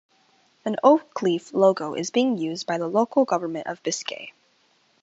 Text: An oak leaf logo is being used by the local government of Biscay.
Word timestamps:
An 0.65 0.77
oak 0.83 1.21
leaf 1.21 1.53
logo 1.53 1.93
is 1.93 2.09
being 2.09 2.35
used 2.35 2.65
by 2.65 2.79
the 2.79 2.87
local 2.87 3.23
government 3.23 3.67
of 3.67 3.83
Biscay. 3.83 4.33